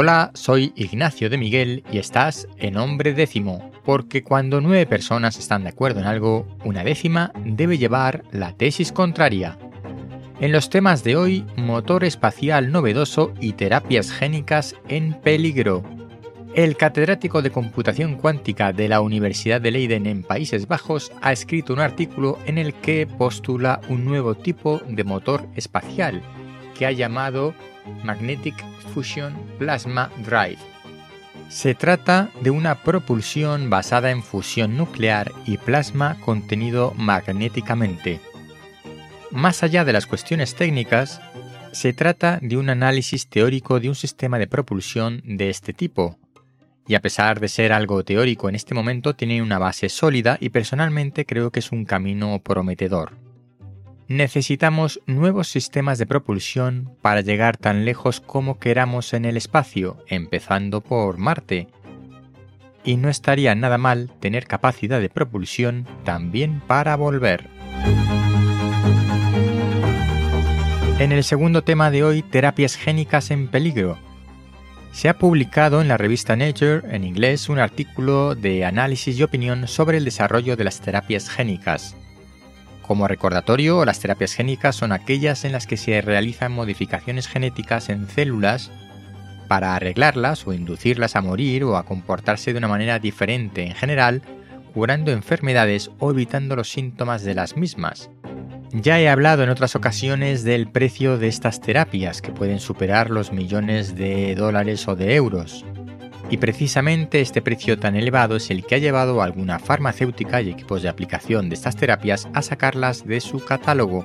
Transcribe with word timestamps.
Hola, 0.00 0.30
soy 0.34 0.72
Ignacio 0.76 1.28
de 1.28 1.38
Miguel 1.38 1.82
y 1.90 1.98
estás 1.98 2.46
en 2.58 2.76
Hombre 2.76 3.14
Décimo, 3.14 3.72
porque 3.84 4.22
cuando 4.22 4.60
nueve 4.60 4.86
personas 4.86 5.36
están 5.40 5.64
de 5.64 5.70
acuerdo 5.70 5.98
en 5.98 6.06
algo, 6.06 6.46
una 6.64 6.84
décima 6.84 7.32
debe 7.44 7.78
llevar 7.78 8.22
la 8.30 8.52
tesis 8.52 8.92
contraria. 8.92 9.58
En 10.38 10.52
los 10.52 10.70
temas 10.70 11.02
de 11.02 11.16
hoy, 11.16 11.44
motor 11.56 12.04
espacial 12.04 12.70
novedoso 12.70 13.34
y 13.40 13.54
terapias 13.54 14.12
génicas 14.12 14.76
en 14.88 15.14
peligro. 15.14 15.82
El 16.54 16.76
catedrático 16.76 17.42
de 17.42 17.50
computación 17.50 18.14
cuántica 18.14 18.72
de 18.72 18.88
la 18.88 19.00
Universidad 19.00 19.60
de 19.60 19.72
Leiden 19.72 20.06
en 20.06 20.22
Países 20.22 20.68
Bajos 20.68 21.10
ha 21.22 21.32
escrito 21.32 21.72
un 21.72 21.80
artículo 21.80 22.38
en 22.46 22.58
el 22.58 22.72
que 22.72 23.08
postula 23.08 23.80
un 23.88 24.04
nuevo 24.04 24.36
tipo 24.36 24.80
de 24.86 25.02
motor 25.02 25.48
espacial 25.56 26.22
que 26.78 26.86
ha 26.86 26.92
llamado 26.92 27.54
Magnetic 28.04 28.54
Fusion 28.94 29.34
Plasma 29.58 30.10
Drive. 30.24 30.58
Se 31.48 31.74
trata 31.74 32.30
de 32.40 32.50
una 32.50 32.82
propulsión 32.82 33.68
basada 33.68 34.10
en 34.10 34.22
fusión 34.22 34.76
nuclear 34.76 35.32
y 35.44 35.56
plasma 35.56 36.16
contenido 36.20 36.92
magnéticamente. 36.96 38.20
Más 39.30 39.62
allá 39.62 39.84
de 39.84 39.92
las 39.92 40.06
cuestiones 40.06 40.54
técnicas, 40.54 41.20
se 41.72 41.92
trata 41.92 42.38
de 42.42 42.56
un 42.56 42.70
análisis 42.70 43.28
teórico 43.28 43.80
de 43.80 43.88
un 43.88 43.94
sistema 43.94 44.38
de 44.38 44.46
propulsión 44.46 45.22
de 45.24 45.50
este 45.50 45.72
tipo. 45.72 46.16
Y 46.86 46.94
a 46.94 47.00
pesar 47.00 47.40
de 47.40 47.48
ser 47.48 47.72
algo 47.72 48.04
teórico 48.04 48.48
en 48.48 48.54
este 48.54 48.74
momento, 48.74 49.14
tiene 49.14 49.42
una 49.42 49.58
base 49.58 49.88
sólida 49.88 50.38
y 50.40 50.50
personalmente 50.50 51.26
creo 51.26 51.50
que 51.50 51.60
es 51.60 51.72
un 51.72 51.84
camino 51.84 52.40
prometedor 52.42 53.27
necesitamos 54.08 55.00
nuevos 55.06 55.48
sistemas 55.48 55.98
de 55.98 56.06
propulsión 56.06 56.96
para 57.02 57.20
llegar 57.20 57.58
tan 57.58 57.84
lejos 57.84 58.20
como 58.20 58.58
queramos 58.58 59.12
en 59.12 59.26
el 59.26 59.36
espacio, 59.36 59.98
empezando 60.08 60.80
por 60.80 61.18
Marte. 61.18 61.68
Y 62.84 62.96
no 62.96 63.10
estaría 63.10 63.54
nada 63.54 63.76
mal 63.76 64.10
tener 64.18 64.46
capacidad 64.46 64.98
de 65.00 65.10
propulsión 65.10 65.86
también 66.04 66.60
para 66.66 66.96
volver. 66.96 67.48
En 70.98 71.12
el 71.12 71.22
segundo 71.22 71.62
tema 71.62 71.90
de 71.90 72.02
hoy, 72.02 72.22
terapias 72.22 72.76
génicas 72.76 73.30
en 73.30 73.48
peligro. 73.48 73.98
Se 74.90 75.08
ha 75.10 75.18
publicado 75.18 75.82
en 75.82 75.86
la 75.86 75.98
revista 75.98 76.34
Nature, 76.34 76.80
en 76.90 77.04
inglés, 77.04 77.50
un 77.50 77.58
artículo 77.58 78.34
de 78.34 78.64
análisis 78.64 79.18
y 79.18 79.22
opinión 79.22 79.68
sobre 79.68 79.98
el 79.98 80.04
desarrollo 80.04 80.56
de 80.56 80.64
las 80.64 80.80
terapias 80.80 81.28
génicas. 81.28 81.94
Como 82.88 83.06
recordatorio, 83.06 83.84
las 83.84 84.00
terapias 84.00 84.32
génicas 84.32 84.74
son 84.74 84.92
aquellas 84.92 85.44
en 85.44 85.52
las 85.52 85.66
que 85.66 85.76
se 85.76 86.00
realizan 86.00 86.52
modificaciones 86.52 87.28
genéticas 87.28 87.90
en 87.90 88.08
células 88.08 88.70
para 89.46 89.76
arreglarlas 89.76 90.46
o 90.46 90.54
inducirlas 90.54 91.14
a 91.14 91.20
morir 91.20 91.64
o 91.64 91.76
a 91.76 91.84
comportarse 91.84 92.50
de 92.50 92.58
una 92.58 92.66
manera 92.66 92.98
diferente 92.98 93.66
en 93.66 93.74
general, 93.74 94.22
curando 94.72 95.12
enfermedades 95.12 95.90
o 95.98 96.12
evitando 96.12 96.56
los 96.56 96.70
síntomas 96.70 97.24
de 97.24 97.34
las 97.34 97.58
mismas. 97.58 98.08
Ya 98.72 98.98
he 98.98 99.10
hablado 99.10 99.42
en 99.42 99.50
otras 99.50 99.76
ocasiones 99.76 100.42
del 100.42 100.66
precio 100.66 101.18
de 101.18 101.28
estas 101.28 101.60
terapias, 101.60 102.22
que 102.22 102.32
pueden 102.32 102.58
superar 102.58 103.10
los 103.10 103.32
millones 103.32 103.96
de 103.96 104.34
dólares 104.34 104.88
o 104.88 104.96
de 104.96 105.14
euros. 105.14 105.66
Y 106.30 106.36
precisamente 106.36 107.22
este 107.22 107.40
precio 107.40 107.78
tan 107.78 107.96
elevado 107.96 108.36
es 108.36 108.50
el 108.50 108.64
que 108.64 108.74
ha 108.74 108.78
llevado 108.78 109.22
a 109.22 109.24
alguna 109.24 109.58
farmacéutica 109.58 110.42
y 110.42 110.50
equipos 110.50 110.82
de 110.82 110.90
aplicación 110.90 111.48
de 111.48 111.54
estas 111.54 111.76
terapias 111.76 112.28
a 112.34 112.42
sacarlas 112.42 113.06
de 113.06 113.20
su 113.20 113.42
catálogo. 113.42 114.04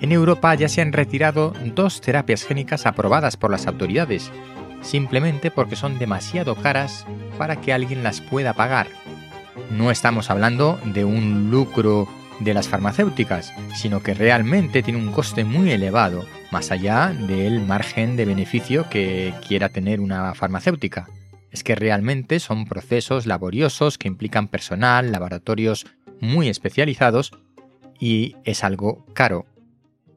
En 0.00 0.12
Europa 0.12 0.54
ya 0.54 0.70
se 0.70 0.80
han 0.80 0.94
retirado 0.94 1.52
dos 1.74 2.00
terapias 2.00 2.44
génicas 2.44 2.86
aprobadas 2.86 3.36
por 3.36 3.50
las 3.50 3.66
autoridades, 3.66 4.32
simplemente 4.80 5.50
porque 5.50 5.76
son 5.76 5.98
demasiado 5.98 6.54
caras 6.54 7.04
para 7.36 7.56
que 7.56 7.74
alguien 7.74 8.02
las 8.02 8.22
pueda 8.22 8.54
pagar. 8.54 8.86
No 9.70 9.90
estamos 9.90 10.30
hablando 10.30 10.80
de 10.86 11.04
un 11.04 11.50
lucro 11.50 12.08
de 12.38 12.54
las 12.54 12.68
farmacéuticas, 12.68 13.52
sino 13.74 14.02
que 14.02 14.14
realmente 14.14 14.82
tiene 14.82 14.98
un 14.98 15.12
coste 15.12 15.44
muy 15.44 15.70
elevado, 15.70 16.24
más 16.50 16.70
allá 16.70 17.08
del 17.08 17.60
margen 17.60 18.16
de 18.16 18.24
beneficio 18.24 18.88
que 18.88 19.34
quiera 19.46 19.68
tener 19.68 20.00
una 20.00 20.32
farmacéutica 20.32 21.06
es 21.50 21.64
que 21.64 21.74
realmente 21.74 22.40
son 22.40 22.64
procesos 22.64 23.26
laboriosos 23.26 23.98
que 23.98 24.08
implican 24.08 24.48
personal, 24.48 25.12
laboratorios 25.12 25.86
muy 26.20 26.48
especializados 26.48 27.32
y 27.98 28.36
es 28.44 28.64
algo 28.64 29.04
caro. 29.14 29.46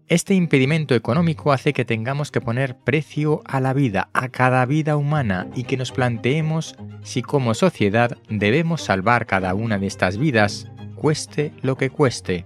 Este 0.09 0.33
impedimento 0.33 0.95
económico 0.95 1.53
hace 1.53 1.73
que 1.73 1.85
tengamos 1.85 2.29
que 2.29 2.41
poner 2.41 2.77
precio 2.77 3.41
a 3.45 3.59
la 3.61 3.73
vida, 3.73 4.09
a 4.13 4.29
cada 4.29 4.65
vida 4.65 4.97
humana, 4.97 5.47
y 5.55 5.63
que 5.63 5.77
nos 5.77 5.91
planteemos 5.91 6.75
si 7.03 7.21
como 7.21 7.53
sociedad 7.53 8.17
debemos 8.29 8.81
salvar 8.81 9.25
cada 9.25 9.53
una 9.53 9.79
de 9.79 9.87
estas 9.87 10.17
vidas, 10.17 10.67
cueste 10.95 11.53
lo 11.61 11.77
que 11.77 11.89
cueste. 11.89 12.45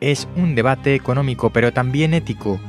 Es 0.00 0.28
un 0.36 0.54
debate 0.54 0.94
económico, 0.94 1.50
pero 1.50 1.72
también 1.72 2.14
ético, 2.14 2.60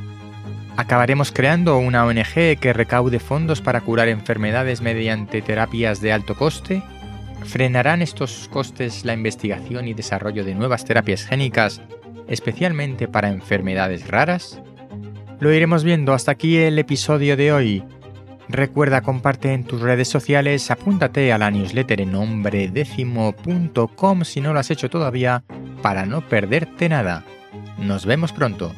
¿Acabaremos 0.80 1.32
creando 1.34 1.78
una 1.78 2.06
ONG 2.06 2.58
que 2.58 2.72
recaude 2.72 3.20
fondos 3.20 3.60
para 3.60 3.82
curar 3.82 4.08
enfermedades 4.08 4.80
mediante 4.80 5.42
terapias 5.42 6.00
de 6.00 6.14
alto 6.14 6.36
coste? 6.36 6.82
¿Frenarán 7.44 8.02
estos 8.02 8.48
costes 8.48 9.04
la 9.04 9.12
investigación 9.12 9.90
y 9.90 9.94
desarrollo 9.94 10.46
de 10.46 10.56
nuevas 10.56 10.86
terapias 10.86 11.26
génicas, 11.26 11.82
especialmente 12.30 13.10
para 13.10 13.28
enfermedades 13.28 14.08
raras? 14.08 14.62
Lo 15.42 15.52
iremos 15.52 15.84
viendo 15.84 16.14
hasta 16.14 16.32
aquí 16.32 16.56
el 16.56 16.80
episodio 16.80 17.36
de 17.36 17.52
hoy. 17.52 17.84
Recuerda 18.48 19.02
comparte 19.02 19.52
en 19.52 19.66
tus 19.66 19.82
redes 19.82 20.08
sociales, 20.08 20.72
apúntate 20.72 21.34
a 21.34 21.38
la 21.38 21.52
newsletter 21.52 22.00
en 22.00 22.14
nombredécimo.com 22.14 24.24
si 24.24 24.40
no 24.40 24.54
lo 24.54 24.62
has 24.62 24.72
hecho 24.72 24.90
todavía 24.90 25.44
para 25.82 26.06
no 26.06 26.22
perderte 26.22 26.88
nada. 26.88 27.26
Nos 27.78 28.06
vemos 28.06 28.32
pronto. 28.32 28.74